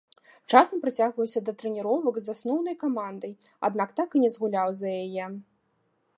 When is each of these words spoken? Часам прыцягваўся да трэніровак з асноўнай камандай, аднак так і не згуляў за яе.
Часам 0.53 0.79
прыцягваўся 0.85 1.39
да 1.49 1.53
трэніровак 1.59 2.15
з 2.29 2.35
асноўнай 2.39 2.75
камандай, 2.85 3.31
аднак 3.71 3.89
так 4.01 4.09
і 4.19 4.25
не 4.27 4.35
згуляў 4.39 4.69
за 4.81 4.89
яе. 5.05 5.25